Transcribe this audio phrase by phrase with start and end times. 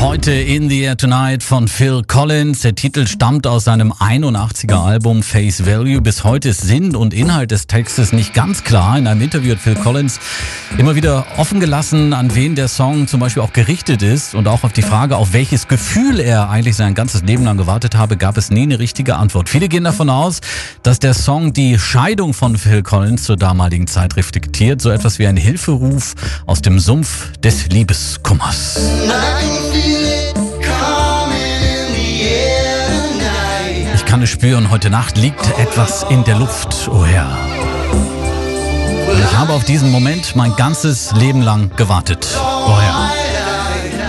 [0.00, 2.60] Heute in the Air Tonight von Phil Collins.
[2.60, 6.00] Der Titel stammt aus seinem 81er Album Face Value.
[6.00, 8.96] Bis heute ist Sinn und Inhalt des Textes nicht ganz klar.
[8.96, 10.18] In einem Interview hat Phil Collins
[10.78, 14.64] immer wieder offen gelassen, an wen der Song zum Beispiel auch gerichtet ist und auch
[14.64, 18.38] auf die Frage, auf welches Gefühl er eigentlich sein ganzes Leben lang gewartet habe, gab
[18.38, 19.50] es nie eine richtige Antwort.
[19.50, 20.40] Viele gehen davon aus,
[20.82, 24.80] dass der Song die Scheidung von Phil Collins zur damaligen Zeit reflektiert.
[24.80, 26.14] So etwas wie ein Hilferuf
[26.46, 28.80] aus dem Sumpf des Liebeskummers.
[33.94, 37.38] Ich kann es spüren, heute Nacht liegt etwas in der Luft, oh Herr.
[39.24, 43.19] Ich habe auf diesen Moment mein ganzes Leben lang gewartet, oh Herr.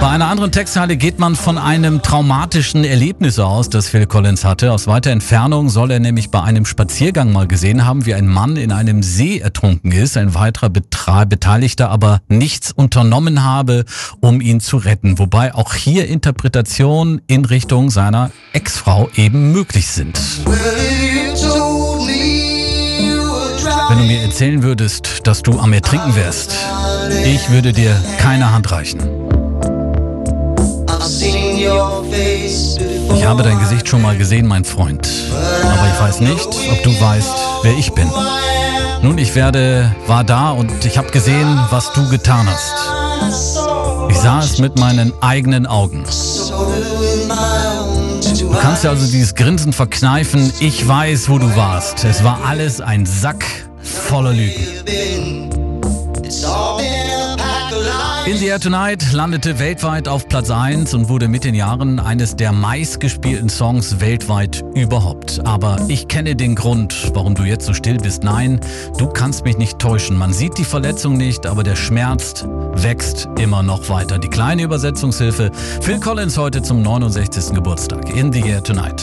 [0.00, 4.72] Bei einer anderen Textzeile geht man von einem traumatischen Erlebnis aus, das Phil Collins hatte.
[4.72, 8.56] Aus weiter Entfernung soll er nämlich bei einem Spaziergang mal gesehen haben, wie ein Mann
[8.56, 10.16] in einem See ertrunken ist.
[10.16, 13.84] Ein weiterer Beteiligter aber nichts unternommen habe,
[14.20, 15.18] um ihn zu retten.
[15.18, 20.18] Wobei auch hier Interpretationen in Richtung seiner Ex-Frau eben möglich sind.
[23.88, 26.54] Wenn du mir erzählen würdest, dass du am Ertrinken wärst,
[27.26, 29.19] ich würde dir keine Hand reichen.
[33.14, 35.08] Ich habe dein Gesicht schon mal gesehen, mein Freund.
[35.62, 38.10] Aber ich weiß nicht, ob du weißt, wer ich bin.
[39.02, 42.74] Nun, ich werde, war da und ich habe gesehen, was du getan hast.
[44.10, 46.04] Ich sah es mit meinen eigenen Augen.
[48.38, 50.52] Du kannst ja also dieses Grinsen verkneifen.
[50.60, 52.04] Ich weiß, wo du warst.
[52.04, 53.44] Es war alles ein Sack
[53.82, 55.59] voller Lügen.
[58.26, 62.36] In the Air Tonight landete weltweit auf Platz 1 und wurde mit den Jahren eines
[62.36, 65.40] der meistgespielten Songs weltweit überhaupt.
[65.44, 68.22] Aber ich kenne den Grund, warum du jetzt so still bist.
[68.22, 68.60] Nein,
[68.98, 70.16] du kannst mich nicht täuschen.
[70.16, 74.18] Man sieht die Verletzung nicht, aber der Schmerz wächst immer noch weiter.
[74.18, 75.50] Die kleine Übersetzungshilfe.
[75.80, 77.54] Phil Collins heute zum 69.
[77.54, 78.14] Geburtstag.
[78.14, 79.02] In the Air Tonight.